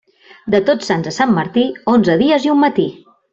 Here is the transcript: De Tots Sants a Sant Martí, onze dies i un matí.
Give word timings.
De 0.53 0.61
Tots 0.69 0.89
Sants 0.91 1.09
a 1.11 1.13
Sant 1.17 1.35
Martí, 1.35 1.67
onze 1.93 2.17
dies 2.23 2.49
i 2.49 2.53
un 2.55 2.61
matí. 2.65 2.89